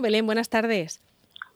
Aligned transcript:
Belén, 0.00 0.26
buenas 0.26 0.48
tardes. 0.48 1.00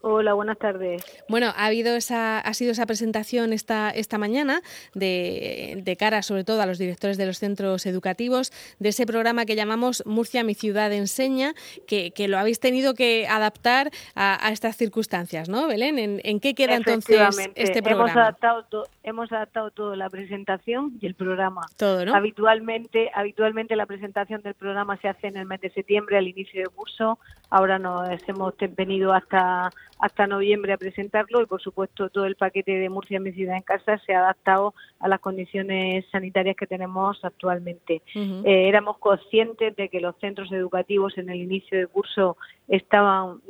Hola, 0.06 0.34
buenas 0.34 0.58
tardes. 0.58 1.02
Bueno, 1.30 1.46
ha 1.56 1.64
habido 1.64 1.96
esa, 1.96 2.38
ha 2.38 2.52
sido 2.52 2.72
esa 2.72 2.84
presentación 2.84 3.54
esta, 3.54 3.88
esta 3.88 4.18
mañana 4.18 4.60
de, 4.92 5.80
de, 5.82 5.96
cara 5.96 6.22
sobre 6.22 6.44
todo 6.44 6.60
a 6.60 6.66
los 6.66 6.76
directores 6.76 7.16
de 7.16 7.24
los 7.24 7.38
centros 7.38 7.86
educativos 7.86 8.52
de 8.78 8.90
ese 8.90 9.06
programa 9.06 9.46
que 9.46 9.56
llamamos 9.56 10.02
Murcia, 10.04 10.44
mi 10.44 10.52
ciudad 10.52 10.92
enseña, 10.92 11.54
que, 11.86 12.10
que 12.10 12.28
lo 12.28 12.36
habéis 12.36 12.60
tenido 12.60 12.92
que 12.92 13.26
adaptar 13.26 13.90
a, 14.14 14.46
a 14.46 14.52
estas 14.52 14.76
circunstancias, 14.76 15.48
¿no, 15.48 15.68
Belén? 15.68 15.98
¿En, 15.98 16.20
en 16.22 16.38
qué 16.38 16.54
queda 16.54 16.74
entonces 16.74 17.18
este 17.54 17.82
programa? 17.82 18.10
Hemos 18.10 18.22
adaptado, 18.22 18.64
to, 18.64 18.84
hemos 19.04 19.30
adaptado 19.30 19.70
todo, 19.70 19.94
la 19.94 20.10
presentación 20.10 20.98
y 21.00 21.06
el 21.06 21.14
programa. 21.14 21.60
Todo, 21.76 22.04
¿no? 22.04 22.14
Habitualmente, 22.14 23.10
habitualmente 23.14 23.76
la 23.76 23.86
presentación 23.86 24.42
del 24.42 24.54
programa 24.54 24.96
se 24.96 25.08
hace 25.08 25.28
en 25.28 25.36
el 25.36 25.46
mes 25.46 25.60
de 25.60 25.70
septiembre, 25.70 26.18
al 26.18 26.26
inicio 26.26 26.60
del 26.60 26.70
curso. 26.70 27.18
Ahora 27.50 27.78
nos 27.78 28.08
hemos 28.28 28.54
venido 28.76 29.12
hasta 29.12 29.70
hasta 30.04 30.26
noviembre 30.26 30.72
a 30.72 30.76
presentarlo 30.76 31.40
y 31.40 31.46
por 31.46 31.62
supuesto 31.62 32.10
todo 32.10 32.26
el 32.26 32.36
paquete 32.36 32.72
de 32.72 32.90
Murcia 32.90 33.20
mi 33.20 33.32
ciudad 33.32 33.56
en 33.56 33.62
casa 33.62 33.98
se 34.04 34.12
ha 34.12 34.18
adaptado 34.18 34.74
a 35.00 35.08
las 35.08 35.20
condiciones 35.20 36.04
sanitarias 36.10 36.56
que 36.56 36.66
tenemos 36.66 37.24
actualmente. 37.24 38.02
Uh 38.14 38.18
-huh. 38.18 38.42
eh, 38.44 38.68
éramos 38.68 38.98
conscientes 38.98 39.74
de 39.76 39.88
que 39.88 40.00
los 40.00 40.14
centros 40.18 40.52
educativos 40.52 41.16
en 41.16 41.30
el 41.30 41.40
inicio 41.40 41.78
del 41.78 41.88
curso 41.88 42.36
estaban 42.68 43.40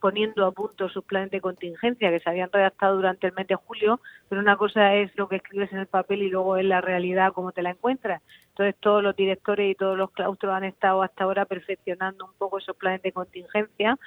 poniendo 0.00 0.46
a 0.46 0.52
punto 0.52 0.88
sus 0.88 1.04
planes 1.04 1.30
de 1.30 1.40
contingencia 1.40 2.10
que 2.10 2.20
se 2.20 2.30
habían 2.30 2.52
redactado 2.52 2.96
durante 2.96 3.26
el 3.26 3.32
mes 3.32 3.46
de 3.46 3.56
julio, 3.56 4.00
pero 4.28 4.40
una 4.40 4.56
cosa 4.56 4.94
es 4.94 5.10
lo 5.16 5.28
que 5.28 5.36
escribes 5.36 5.72
en 5.72 5.78
el 5.78 5.86
papel 5.86 6.22
y 6.22 6.30
luego 6.30 6.56
es 6.56 6.64
la 6.64 6.80
realidad 6.80 7.32
como 7.32 7.52
te 7.52 7.62
la 7.62 7.70
encuentras. 7.70 8.22
Entonces 8.50 8.76
todos 8.78 9.02
los 9.02 9.16
directores 9.16 9.70
y 9.70 9.74
todos 9.74 9.98
los 9.98 10.12
claustros 10.12 10.54
han 10.54 10.64
estado 10.64 11.02
hasta 11.02 11.24
ahora 11.24 11.44
perfeccionando 11.44 12.26
un 12.26 12.32
poco 12.38 12.58
esos 12.58 12.76
planes 12.76 13.02
de 13.02 13.10
contingencia, 13.10 13.98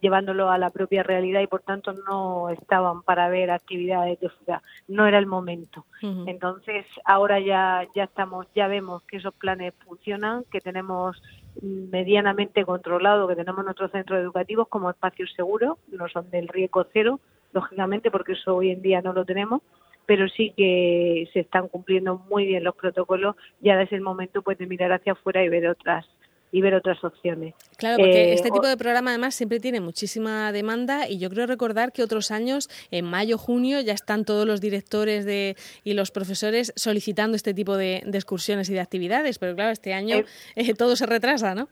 llevándolo 0.00 0.50
a 0.50 0.58
la 0.58 0.70
propia 0.70 1.04
realidad 1.04 1.42
y 1.42 1.46
por 1.46 1.62
tanto 1.62 1.92
no 1.92 2.48
estaban 2.50 3.02
para 3.02 3.28
ver 3.28 3.52
actividades 3.52 4.18
de 4.18 4.28
fuga. 4.30 4.62
No 4.88 5.06
era 5.06 5.18
el 5.18 5.26
momento. 5.26 5.84
Uh 6.02 6.06
-huh. 6.06 6.24
Entonces 6.28 6.86
ahora 7.04 7.38
ya 7.38 7.86
ya 7.94 8.04
estamos, 8.04 8.46
ya 8.54 8.66
vemos 8.66 9.02
que 9.04 9.18
esos 9.18 9.34
planes 9.34 9.72
funcionan, 9.86 10.44
que 10.50 10.60
tenemos 10.60 11.22
medianamente 11.62 12.64
controlado, 12.64 13.28
que 13.28 13.36
tenemos 13.36 13.64
nuestros 13.64 13.90
centros 13.92 14.20
educativos 14.20 14.68
como 14.68 14.90
espacios 14.90 15.32
seguros, 15.34 15.78
no 15.88 16.08
son 16.08 16.30
del 16.30 16.48
riesgo 16.48 16.86
cero, 16.92 17.20
lógicamente, 17.52 18.10
porque 18.10 18.32
eso 18.32 18.56
hoy 18.56 18.70
en 18.70 18.82
día 18.82 19.02
no 19.02 19.12
lo 19.12 19.24
tenemos 19.24 19.62
pero 20.06 20.28
sí 20.28 20.52
que 20.56 21.28
se 21.32 21.40
están 21.40 21.68
cumpliendo 21.68 22.18
muy 22.28 22.46
bien 22.46 22.64
los 22.64 22.74
protocolos. 22.74 23.36
Y 23.62 23.70
ahora 23.70 23.84
es 23.84 23.92
el 23.92 24.02
momento 24.02 24.42
pues 24.42 24.58
de 24.58 24.66
mirar 24.66 24.92
hacia 24.92 25.12
afuera 25.12 25.42
y 25.42 25.48
ver 25.48 25.68
otras 25.68 26.06
y 26.54 26.60
ver 26.60 26.76
otras 26.76 27.02
opciones. 27.02 27.52
Claro, 27.78 27.96
porque 27.98 28.30
eh, 28.30 28.34
este 28.34 28.48
tipo 28.52 28.64
de 28.64 28.76
programa 28.76 29.10
además 29.10 29.34
siempre 29.34 29.58
tiene 29.58 29.80
muchísima 29.80 30.52
demanda 30.52 31.08
y 31.08 31.18
yo 31.18 31.28
creo 31.28 31.48
recordar 31.48 31.90
que 31.90 32.00
otros 32.00 32.30
años, 32.30 32.68
en 32.92 33.06
mayo, 33.06 33.38
junio, 33.38 33.80
ya 33.80 33.92
están 33.92 34.24
todos 34.24 34.46
los 34.46 34.60
directores 34.60 35.24
de, 35.24 35.56
y 35.82 35.94
los 35.94 36.12
profesores 36.12 36.72
solicitando 36.76 37.34
este 37.34 37.54
tipo 37.54 37.76
de, 37.76 38.04
de 38.06 38.16
excursiones 38.16 38.70
y 38.70 38.74
de 38.74 38.78
actividades, 38.78 39.40
pero 39.40 39.56
claro, 39.56 39.72
este 39.72 39.94
año 39.94 40.18
eh, 40.18 40.24
eh, 40.54 40.74
todo 40.74 40.94
se 40.94 41.06
retrasa, 41.06 41.56
¿no? 41.56 41.66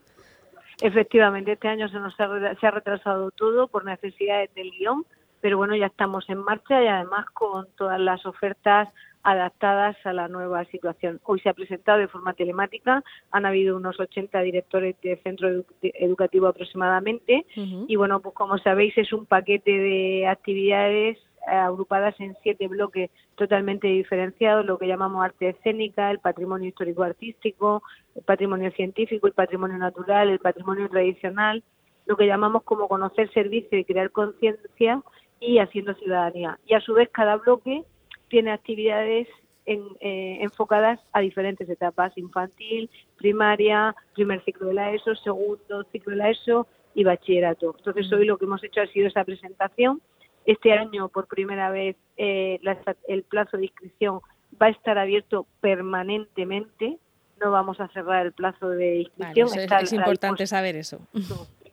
Efectivamente, 0.80 1.52
este 1.52 1.68
año 1.68 1.88
se 1.88 2.00
nos 2.00 2.18
ha, 2.18 2.56
se 2.56 2.66
ha 2.66 2.70
retrasado 2.72 3.30
todo 3.30 3.68
por 3.68 3.84
necesidades 3.84 4.52
del 4.56 4.72
guion, 4.72 5.06
pero 5.40 5.58
bueno, 5.58 5.76
ya 5.76 5.86
estamos 5.86 6.28
en 6.28 6.38
marcha 6.38 6.82
y 6.82 6.88
además 6.88 7.26
con 7.32 7.68
todas 7.76 8.00
las 8.00 8.26
ofertas 8.26 8.88
adaptadas 9.22 9.96
a 10.04 10.12
la 10.12 10.28
nueva 10.28 10.64
situación. 10.66 11.20
Hoy 11.24 11.40
se 11.40 11.48
ha 11.48 11.54
presentado 11.54 11.98
de 11.98 12.08
forma 12.08 12.34
telemática, 12.34 13.02
han 13.30 13.46
habido 13.46 13.76
unos 13.76 13.98
80 13.98 14.40
directores 14.40 14.96
de 15.02 15.16
centro 15.18 15.48
edu 15.48 15.64
educativo 15.82 16.46
aproximadamente 16.48 17.46
uh 17.56 17.60
-huh. 17.60 17.84
y 17.88 17.96
bueno, 17.96 18.20
pues 18.20 18.34
como 18.34 18.58
sabéis 18.58 18.96
es 18.98 19.12
un 19.12 19.26
paquete 19.26 19.70
de 19.70 20.26
actividades 20.26 21.18
agrupadas 21.46 22.18
en 22.20 22.36
siete 22.42 22.68
bloques 22.68 23.10
totalmente 23.34 23.88
diferenciados, 23.88 24.64
lo 24.64 24.78
que 24.78 24.86
llamamos 24.86 25.24
arte 25.24 25.48
escénica, 25.48 26.10
el 26.10 26.20
patrimonio 26.20 26.68
histórico-artístico, 26.68 27.82
el 28.14 28.22
patrimonio 28.22 28.70
científico, 28.72 29.26
el 29.26 29.32
patrimonio 29.32 29.78
natural, 29.78 30.28
el 30.28 30.38
patrimonio 30.38 30.88
tradicional, 30.88 31.62
lo 32.06 32.16
que 32.16 32.26
llamamos 32.26 32.62
como 32.62 32.88
conocer 32.88 33.30
servicio 33.32 33.78
y 33.78 33.84
crear 33.84 34.10
conciencia 34.10 35.02
y 35.40 35.58
haciendo 35.58 35.94
ciudadanía. 35.94 36.58
Y 36.66 36.74
a 36.74 36.80
su 36.80 36.94
vez 36.94 37.08
cada 37.10 37.36
bloque 37.36 37.84
tiene 38.32 38.50
actividades 38.50 39.28
en, 39.66 39.82
eh, 40.00 40.38
enfocadas 40.40 40.98
a 41.12 41.20
diferentes 41.20 41.68
etapas, 41.68 42.16
infantil, 42.16 42.88
primaria, 43.18 43.94
primer 44.14 44.42
ciclo 44.42 44.68
de 44.68 44.74
la 44.74 44.90
ESO, 44.90 45.14
segundo 45.16 45.84
ciclo 45.92 46.12
de 46.12 46.16
la 46.16 46.30
ESO 46.30 46.66
y 46.94 47.04
bachillerato. 47.04 47.74
Entonces 47.76 48.10
hoy 48.10 48.24
lo 48.24 48.38
que 48.38 48.46
hemos 48.46 48.64
hecho 48.64 48.80
ha 48.80 48.86
sido 48.86 49.06
esa 49.06 49.22
presentación. 49.24 50.00
Este 50.46 50.72
año 50.72 51.10
por 51.10 51.26
primera 51.26 51.70
vez 51.70 51.94
eh, 52.16 52.58
la, 52.62 52.78
el 53.06 53.22
plazo 53.24 53.58
de 53.58 53.64
inscripción 53.64 54.20
va 54.60 54.68
a 54.68 54.70
estar 54.70 54.96
abierto 54.96 55.46
permanentemente, 55.60 56.96
no 57.38 57.50
vamos 57.50 57.80
a 57.80 57.88
cerrar 57.88 58.24
el 58.24 58.32
plazo 58.32 58.70
de 58.70 59.00
inscripción. 59.00 59.50
Vale, 59.50 59.64
eso 59.64 59.76
es, 59.76 59.82
es 59.82 59.92
importante 59.92 60.46
saber 60.46 60.76
eso. 60.76 61.06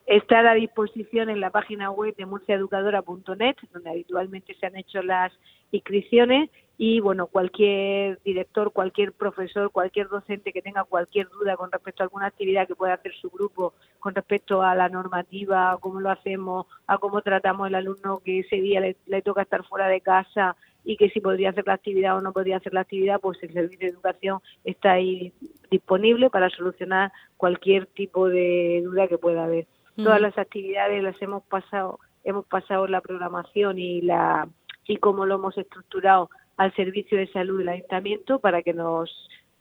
Está 0.10 0.40
a 0.40 0.42
la 0.42 0.56
disposición 0.56 1.30
en 1.30 1.40
la 1.40 1.52
página 1.52 1.92
web 1.92 2.16
de 2.16 2.26
murciaeducadora.net, 2.26 3.56
donde 3.72 3.90
habitualmente 3.92 4.56
se 4.56 4.66
han 4.66 4.76
hecho 4.76 5.04
las 5.04 5.32
inscripciones 5.72 6.50
y 6.80 7.00
bueno, 7.00 7.28
cualquier 7.28 8.20
director, 8.24 8.74
cualquier 8.74 9.14
profesor, 9.14 9.70
cualquier 9.70 10.08
docente 10.08 10.52
que 10.52 10.64
tenga 10.64 10.84
cualquier 10.84 11.30
duda 11.30 11.56
con 11.58 11.72
respecto 11.72 12.02
a 12.02 12.06
alguna 12.06 12.26
actividad 12.26 12.68
que 12.68 12.74
pueda 12.74 12.96
hacer 12.96 13.14
su 13.22 13.30
grupo, 13.30 13.76
con 14.00 14.16
respecto 14.16 14.64
a 14.64 14.74
la 14.74 14.90
normativa, 14.90 15.74
a 15.74 15.78
cómo 15.78 16.00
lo 16.00 16.10
hacemos, 16.10 16.66
a 16.88 16.98
cómo 16.98 17.22
tratamos 17.22 17.68
al 17.68 17.76
alumno 17.76 18.20
que 18.26 18.40
ese 18.40 18.56
día 18.56 18.80
le, 18.80 18.96
le 19.06 19.22
toca 19.22 19.44
estar 19.44 19.64
fuera 19.64 19.88
de 19.88 20.02
casa 20.02 20.56
y 20.84 20.98
que 20.98 21.12
si 21.12 21.22
podría 21.22 21.52
hacer 21.52 21.68
la 21.68 21.74
actividad 21.74 22.18
o 22.18 22.22
no 22.22 22.34
podría 22.34 22.58
hacer 22.58 22.74
la 22.74 22.82
actividad, 22.82 23.20
pues 23.20 23.38
el 23.44 23.54
servicio 23.54 23.86
de 23.86 23.94
educación 23.94 24.40
está 24.64 24.94
ahí 24.94 25.34
disponible 25.70 26.32
para 26.32 26.50
solucionar 26.50 27.12
cualquier 27.38 27.86
tipo 27.86 28.28
de 28.28 28.82
duda 28.84 29.08
que 29.08 29.20
pueda 29.20 29.44
haber. 29.44 29.68
Mm. 30.00 30.04
Todas 30.04 30.22
las 30.22 30.38
actividades 30.38 31.04
las 31.04 31.22
hemos 31.22 31.44
pasado, 31.44 32.00
hemos 32.24 32.46
pasado 32.46 32.88
la 32.88 33.02
programación 33.02 33.78
y 33.78 34.02
la 34.02 34.48
y 34.88 34.98
cómo 34.98 35.26
lo 35.26 35.36
hemos 35.36 35.56
estructurado 35.58 36.30
al 36.58 36.74
servicio 36.76 37.18
de 37.18 37.32
salud 37.32 37.60
del 37.60 37.70
ayuntamiento 37.70 38.40
para 38.40 38.64
que 38.64 38.74
nos 38.74 39.10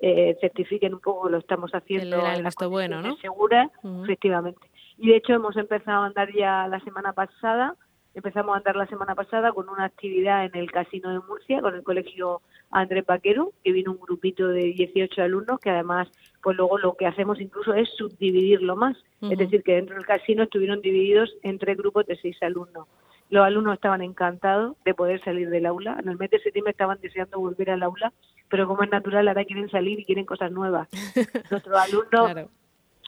eh, 0.00 0.36
certifiquen 0.40 0.94
un 0.94 1.00
poco 1.00 1.26
que 1.26 1.32
lo 1.32 1.38
estamos 1.38 1.70
haciendo 1.72 2.24
el, 2.26 2.46
el 2.46 2.68
bueno, 2.68 3.02
¿no? 3.02 3.14
segura, 3.16 3.70
uh 3.82 3.88
-huh. 3.88 4.04
efectivamente. 4.04 4.70
Y 4.96 5.08
de 5.10 5.16
hecho 5.16 5.34
hemos 5.34 5.56
empezado 5.56 6.02
a 6.02 6.06
andar 6.06 6.32
ya 6.32 6.66
la 6.68 6.80
semana 6.80 7.12
pasada, 7.12 7.74
empezamos 8.14 8.54
a 8.54 8.58
andar 8.58 8.76
la 8.76 8.86
semana 8.86 9.14
pasada 9.14 9.52
con 9.52 9.68
una 9.68 9.84
actividad 9.84 10.46
en 10.46 10.56
el 10.56 10.70
Casino 10.70 11.10
de 11.10 11.20
Murcia, 11.20 11.60
con 11.60 11.74
el 11.74 11.82
colegio 11.82 12.40
Andrés 12.70 13.06
Vaquero, 13.06 13.52
que 13.64 13.72
vino 13.72 13.92
un 13.92 14.00
grupito 14.00 14.48
de 14.48 14.64
18 14.64 15.22
alumnos, 15.22 15.58
que 15.60 15.70
además, 15.70 16.08
pues 16.42 16.56
luego 16.56 16.78
lo 16.78 16.94
que 16.94 17.06
hacemos 17.06 17.40
incluso 17.40 17.74
es 17.74 17.88
subdividirlo 17.96 18.76
más. 18.76 18.96
Uh 19.20 19.28
-huh. 19.28 19.32
Es 19.32 19.38
decir, 19.38 19.62
que 19.62 19.74
dentro 19.74 19.96
del 19.96 20.06
casino 20.06 20.42
estuvieron 20.42 20.80
divididos 20.80 21.34
en 21.42 21.58
tres 21.58 21.76
grupos 21.76 22.06
de 22.06 22.16
seis 22.16 22.36
alumnos. 22.42 22.86
Los 23.30 23.44
alumnos 23.44 23.74
estaban 23.74 24.02
encantados 24.02 24.76
de 24.84 24.94
poder 24.94 25.22
salir 25.22 25.50
del 25.50 25.66
aula. 25.66 25.98
En 26.02 26.08
el 26.08 26.16
mes 26.16 26.30
de 26.30 26.40
septiembre 26.40 26.70
estaban 26.70 26.98
deseando 27.00 27.38
volver 27.38 27.70
al 27.70 27.82
aula, 27.82 28.12
pero 28.48 28.66
como 28.66 28.82
es 28.82 28.90
natural, 28.90 29.28
ahora 29.28 29.44
quieren 29.44 29.68
salir 29.68 30.00
y 30.00 30.04
quieren 30.04 30.24
cosas 30.24 30.50
nuevas. 30.50 30.88
Nuestros 31.50 31.78
alumnos, 31.78 32.08
claro. 32.08 32.48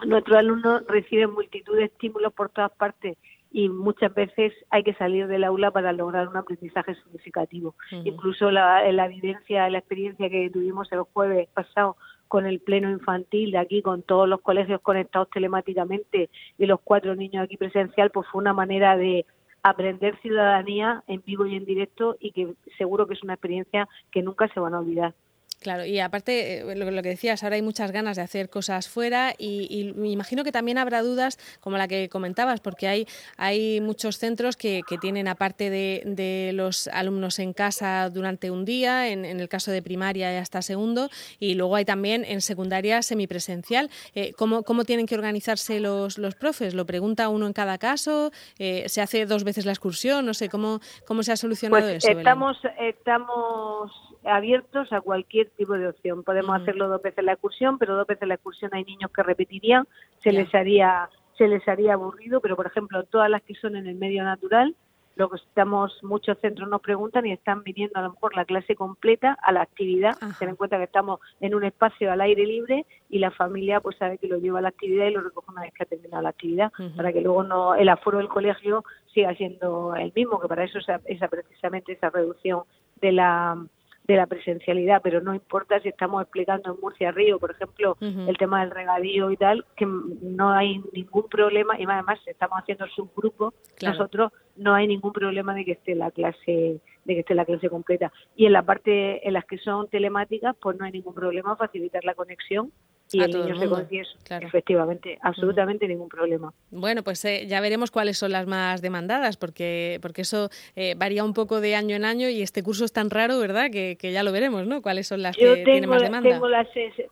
nuestros 0.06 0.37
alumnos 0.37 0.87
reciben 0.87 1.32
multitud 1.32 1.77
de 1.77 1.84
estímulos 1.84 2.32
por 2.34 2.50
todas 2.50 2.72
partes 2.72 3.16
y 3.50 3.69
muchas 3.69 4.15
veces 4.15 4.53
hay 4.71 4.84
que 4.84 4.94
salir 4.94 5.27
del 5.27 5.44
aula 5.44 5.71
para 5.71 5.93
lograr 5.93 6.28
un 6.28 6.37
aprendizaje 6.37 6.94
significativo. 6.94 7.75
Uh 7.93 7.97
-huh. 7.97 8.03
Incluso 8.05 8.50
la, 8.50 8.91
la 8.93 9.06
evidencia, 9.06 9.69
la 9.69 9.78
experiencia 9.78 10.31
que 10.31 10.50
tuvimos 10.50 10.91
el 10.93 11.00
jueves 11.03 11.49
pasado 11.53 11.97
con 12.28 12.47
el 12.47 12.60
pleno 12.60 12.89
infantil 12.89 13.50
de 13.50 13.59
aquí, 13.59 13.83
con 13.83 14.03
todos 14.03 14.28
los 14.28 14.41
colegios 14.41 14.81
conectados 14.83 15.28
telemáticamente 15.31 16.31
y 16.59 16.66
los 16.66 16.81
cuatro 16.81 17.16
niños 17.16 17.43
aquí 17.43 17.56
presencial, 17.56 18.10
pues 18.10 18.28
fue 18.28 18.41
una 18.41 18.53
manera 18.53 18.97
de 18.97 19.27
aprender 19.63 20.16
ciudadanía 20.21 21.03
en 21.09 21.22
vivo 21.27 21.45
y 21.45 21.57
en 21.57 21.65
directo 21.65 22.16
y 22.21 22.30
que 22.30 22.54
seguro 22.78 23.07
que 23.07 23.15
es 23.15 23.22
una 23.24 23.34
experiencia 23.34 23.89
que 24.13 24.22
nunca 24.22 24.47
se 24.48 24.60
van 24.60 24.74
a 24.74 24.78
olvidar. 24.78 25.13
Claro, 25.60 25.84
y 25.84 26.01
aparte, 26.01 26.60
eh, 26.60 26.74
lo, 26.74 26.91
lo, 26.91 27.03
que 27.03 27.10
decías, 27.10 27.42
ahora 27.45 27.57
hay 27.57 27.62
muchas 27.62 27.92
ganas 27.92 28.16
de 28.16 28.22
hacer 28.22 28.48
cosas 28.48 28.89
fuera 28.89 29.34
y, 29.36 29.66
y, 29.68 29.92
me 29.92 30.09
imagino 30.09 30.42
que 30.42 30.53
también 30.53 30.78
habrá 30.78 31.03
dudas 31.03 31.39
como 31.60 31.77
la 31.77 31.86
que 31.86 32.09
comentabas, 32.09 32.60
porque 32.60 32.89
hay, 32.89 33.07
hay 33.36 33.83
muchos 33.83 34.16
centros 34.16 34.57
que, 34.57 34.80
que 34.89 34.97
tienen, 34.97 35.28
aparte 35.28 35.68
de, 35.68 36.03
de, 36.07 36.53
los 36.54 36.89
alumnos 36.89 37.39
en 37.39 37.53
casa 37.53 38.09
durante 38.09 38.51
un 38.51 38.65
día, 38.65 39.09
en, 39.09 39.27
en, 39.27 39.39
el 39.39 39.51
caso 39.51 39.71
de 39.71 39.83
primaria 39.83 40.33
y 40.33 40.36
hasta 40.36 40.62
segundo, 40.62 41.10
y 41.39 41.54
luego 41.57 41.77
hay 41.77 41.84
también 41.84 42.24
en 42.24 42.41
secundaria 42.41 43.03
semipresencial. 43.03 43.91
Eh, 44.15 44.33
¿cómo, 44.39 44.62
¿Cómo 44.62 44.84
tienen 44.84 45.04
que 45.04 45.15
organizarse 45.15 45.78
los, 45.78 46.16
los 46.16 46.36
profes? 46.36 46.72
¿Lo 46.72 46.86
pregunta 46.86 47.28
uno 47.28 47.47
en 47.47 47.53
cada 47.53 47.77
caso? 47.77 48.33
Eh, 48.59 48.89
¿Se 48.89 49.03
hace 49.03 49.27
dos 49.27 49.45
veces 49.45 49.66
la 49.66 49.72
excursión? 49.72 50.24
No 50.24 50.33
sé, 50.33 50.48
¿cómo, 50.48 50.80
cómo 51.07 51.22
se 51.22 51.33
ha 51.33 51.36
solucionado 51.36 51.83
pues 51.83 52.03
eso? 52.03 52.18
Estamos, 52.18 52.57
estamos 52.78 53.92
abiertos 54.25 54.93
a 54.93 55.01
cualquier 55.01 55.51
tipo 55.51 55.75
de 55.75 55.89
opción. 55.89 56.22
Podemos 56.22 56.51
-huh. 56.51 56.63
hacerlo 56.63 56.89
dos 56.89 57.03
veces 57.03 57.25
la 57.25 57.33
excursión, 57.33 57.78
pero 57.78 57.97
dos 57.97 58.07
veces 58.07 58.28
la 58.28 58.34
excursión 58.34 58.71
hay 58.75 58.84
niños 58.84 59.11
que 59.11 59.22
repetirían, 59.22 59.87
se 60.19 60.31
yeah. 60.31 60.41
les 60.41 60.55
haría 60.55 61.11
se 61.41 61.49
les 61.49 61.67
haría 61.67 61.95
aburrido, 61.95 62.43
pero 62.43 62.55
por 62.55 62.67
ejemplo, 62.67 63.03
todas 63.05 63.31
las 63.31 63.41
que 63.41 63.55
son 63.55 63.75
en 63.75 63.87
el 63.87 63.95
medio 63.95 64.22
natural, 64.25 64.77
lo 65.17 65.31
que 65.31 65.37
estamos, 65.37 65.99
muchos 66.03 66.39
centros 66.39 66.69
nos 66.69 66.83
preguntan 66.83 67.25
y 67.25 67.33
están 67.33 67.63
viniendo 67.63 67.99
a 67.99 68.03
lo 68.03 68.11
mejor 68.11 68.37
la 68.37 68.45
clase 68.45 68.77
completa 68.77 69.39
a 69.43 69.51
la 69.51 69.63
actividad, 69.63 70.17
ten 70.39 70.51
en 70.51 70.57
cuenta 70.57 70.77
que 70.77 70.84
estamos 70.84 71.19
en 71.41 71.55
un 71.55 71.65
espacio 71.65 72.13
al 72.13 72.21
aire 72.21 72.45
libre 72.45 72.84
y 73.09 73.21
la 73.21 73.31
familia 73.31 73.81
pues 73.81 73.97
sabe 73.97 74.19
que 74.19 74.28
lo 74.28 74.37
lleva 74.37 74.59
a 74.59 74.63
la 74.63 74.69
actividad 74.69 75.07
y 75.07 75.13
lo 75.13 75.22
recoge 75.22 75.51
una 75.51 75.63
vez 75.63 75.72
que 75.72 75.83
ha 75.83 75.87
terminado 75.87 76.22
la 76.22 76.28
actividad, 76.28 76.72
para 76.97 77.13
que 77.13 77.22
luego 77.22 77.43
no 77.43 77.75
el 77.75 77.89
aforo 77.89 78.19
del 78.19 78.28
colegio 78.28 78.84
siga 79.15 79.34
siendo 79.34 79.95
el 79.97 80.13
mismo, 80.15 80.41
que 80.41 80.49
para 80.49 80.65
eso 80.65 80.78
esa 80.78 81.28
precisamente 81.28 81.93
esa 81.93 82.11
reducción 82.11 82.65
de 83.01 83.13
la 83.13 83.57
de 84.04 84.16
la 84.16 84.26
presencialidad, 84.26 85.00
pero 85.02 85.20
no 85.20 85.34
importa 85.34 85.78
si 85.80 85.88
estamos 85.88 86.22
explicando 86.22 86.72
en 86.72 86.80
Murcia 86.80 87.12
Río, 87.12 87.38
por 87.38 87.52
ejemplo, 87.52 87.97
el 88.00 88.36
tema 88.38 88.60
del 88.60 88.70
regadío 88.70 89.30
y 89.30 89.36
tal, 89.36 89.64
que 89.76 89.86
no 89.86 90.50
hay 90.50 90.82
ningún 90.92 91.28
problema, 91.28 91.78
y 91.78 91.84
además 91.84 92.18
estamos 92.26 92.58
haciendo 92.58 92.86
subgrupos, 92.88 93.54
nosotros 93.82 94.32
no 94.56 94.74
hay 94.74 94.86
ningún 94.86 95.12
problema 95.12 95.54
de 95.54 95.64
que 95.64 95.72
esté 95.72 95.94
la 95.94 96.10
clase 96.10 96.80
de 97.04 97.14
que 97.14 97.20
esté 97.20 97.34
la 97.34 97.47
clase 97.47 97.70
completa. 97.70 98.12
Y 98.36 98.47
en 98.47 98.52
la 98.52 98.62
parte 98.62 99.26
en 99.26 99.32
las 99.32 99.44
que 99.47 99.58
son 99.58 99.88
telemáticas, 99.88 100.54
pues 100.60 100.78
no 100.78 100.84
hay 100.84 100.92
ningún 100.92 101.14
problema 101.14 101.56
facilitar 101.56 102.04
la 102.04 102.14
conexión 102.14 102.72
y 103.12 103.21
el 103.21 103.30
niño 103.30 103.59
se 103.59 103.68
confiesa. 103.68 104.10
Efectivamente, 104.41 105.18
absolutamente 105.22 105.86
ningún 105.89 106.09
problema. 106.09 106.53
Bueno, 106.71 107.03
pues 107.03 107.24
eh, 107.24 107.47
ya 107.47 107.60
veremos 107.60 107.91
cuáles 107.91 108.18
son 108.18 108.33
las 108.33 108.47
más 108.47 108.83
demandadas, 108.83 109.36
porque, 109.36 109.98
porque 110.03 110.22
eso 110.22 110.51
eh, 110.77 110.95
varía 110.97 111.24
un 111.24 111.34
poco 111.34 111.60
de 111.60 111.74
año 111.74 111.97
en 111.97 112.04
año 112.04 112.28
y 112.28 112.42
este 112.42 112.62
curso 112.62 112.84
es 112.84 112.92
tan 112.92 113.10
raro, 113.10 113.39
¿verdad? 113.39 113.71
Que, 113.71 113.97
que 113.97 114.12
ya 114.12 114.22
lo 114.22 114.33
veremos, 114.33 114.66
¿no? 114.66 114.83
¿Cuáles 114.83 115.07
son 115.09 115.22
las 115.22 115.36
que 115.36 115.62
tienen 115.65 115.89
más 115.89 116.03
demanda? 116.03 116.28
Tengo 116.28 116.48
la, 116.48 116.66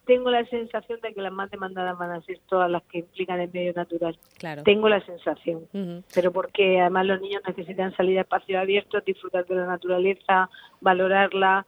tengo 0.07 0.31
la 0.31 0.45
sensación 0.47 1.01
de 1.01 1.13
que 1.13 1.21
las 1.21 1.33
más 1.33 1.51
demandadas 1.51 1.99
van 1.99 2.13
a 2.13 2.23
ser 2.23 2.39
todas 2.49 2.71
las 2.71 2.83
que 2.85 2.99
implican 2.99 3.41
el 3.41 3.51
medio 3.53 3.73
natural. 3.73 4.19
Claro. 4.39 4.63
Tengo 4.63 4.89
la 4.89 5.05
sensación. 5.05 5.67
Pero 6.15 6.33
porque 6.33 6.81
además 6.81 7.07
los 7.07 7.21
niños 7.21 7.43
necesitan 7.47 7.95
salir 7.97 8.19
a 8.19 8.23
espacios 8.23 8.61
abiertos, 8.61 9.05
disfrutar 9.05 9.47
de 9.47 9.55
la 9.57 9.67
naturaleza, 9.67 10.49
valorarla 10.81 11.67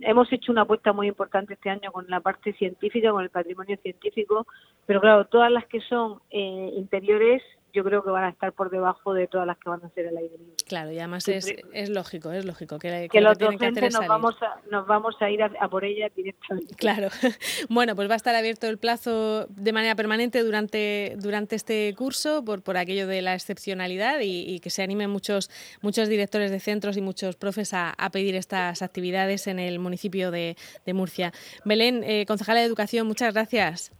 hemos 0.00 0.32
hecho 0.32 0.52
una 0.52 0.62
apuesta 0.62 0.92
muy 0.92 1.08
importante 1.08 1.54
este 1.54 1.70
año 1.70 1.92
con 1.92 2.06
la 2.08 2.20
parte 2.20 2.52
científica, 2.54 3.10
con 3.10 3.22
el 3.22 3.30
patrimonio 3.30 3.76
científico, 3.82 4.46
pero 4.86 5.00
claro, 5.00 5.26
todas 5.26 5.50
las 5.50 5.66
que 5.66 5.80
son 5.82 6.20
eh, 6.30 6.72
interiores 6.76 7.42
yo 7.72 7.84
creo 7.84 8.02
que 8.02 8.10
van 8.10 8.24
a 8.24 8.28
estar 8.28 8.52
por 8.52 8.70
debajo 8.70 9.14
de 9.14 9.26
todas 9.26 9.46
las 9.46 9.58
que 9.58 9.70
van 9.70 9.82
a 9.84 9.88
ser 9.90 10.06
el 10.06 10.16
aire 10.16 10.36
libre. 10.36 10.56
Claro, 10.66 10.90
y 10.92 10.98
además 10.98 11.26
es, 11.28 11.54
es 11.72 11.88
lógico, 11.88 12.30
es 12.30 12.44
lógico 12.44 12.78
que, 12.78 13.08
que, 13.10 13.20
los 13.20 13.38
docentes 13.38 13.92
nos 13.92 14.06
vamos, 14.06 14.36
a, 14.42 14.60
nos 14.70 14.86
vamos 14.86 15.16
a 15.20 15.30
ir 15.30 15.42
a, 15.42 15.68
por 15.68 15.84
ella 15.84 16.08
directamente. 16.14 16.74
Claro. 16.74 17.08
Bueno, 17.68 17.94
pues 17.96 18.08
va 18.08 18.14
a 18.14 18.16
estar 18.16 18.34
abierto 18.34 18.66
el 18.66 18.78
plazo 18.78 19.46
de 19.48 19.72
manera 19.72 19.94
permanente 19.94 20.42
durante, 20.42 21.14
durante 21.18 21.56
este 21.56 21.94
curso 21.96 22.44
por, 22.44 22.62
por 22.62 22.76
aquello 22.76 23.06
de 23.06 23.22
la 23.22 23.34
excepcionalidad 23.34 24.20
y, 24.20 24.60
que 24.60 24.70
se 24.70 24.82
animen 24.82 25.10
muchos, 25.10 25.50
muchos 25.80 26.08
directores 26.08 26.50
de 26.50 26.60
centros 26.60 26.96
y 26.96 27.00
muchos 27.00 27.36
profes 27.36 27.72
a, 27.72 27.94
pedir 28.12 28.34
estas 28.34 28.82
actividades 28.82 29.46
en 29.46 29.58
el 29.58 29.78
municipio 29.78 30.30
de, 30.30 30.56
Murcia. 30.92 31.32
Belén, 31.64 32.04
eh, 32.04 32.26
concejala 32.26 32.60
de 32.60 32.66
Educación, 32.66 33.06
muchas 33.06 33.32
gracias. 33.32 33.92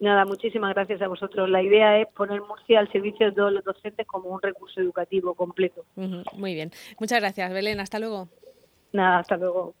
Nada, 0.00 0.24
muchísimas 0.24 0.74
gracias 0.74 1.02
a 1.02 1.08
vosotros. 1.08 1.48
La 1.50 1.62
idea 1.62 2.00
es 2.00 2.08
poner 2.08 2.40
Murcia 2.40 2.80
al 2.80 2.90
servicio 2.90 3.26
de 3.26 3.32
todos 3.32 3.52
los 3.52 3.62
docentes 3.62 4.06
como 4.06 4.30
un 4.30 4.40
recurso 4.40 4.80
educativo 4.80 5.34
completo. 5.34 5.84
Muy 5.94 6.54
bien. 6.54 6.70
Muchas 6.98 7.20
gracias, 7.20 7.52
Belén. 7.52 7.80
Hasta 7.80 7.98
luego. 7.98 8.28
Nada, 8.92 9.18
hasta 9.18 9.36
luego. 9.36 9.74